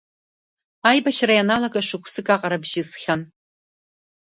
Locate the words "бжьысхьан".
2.63-3.21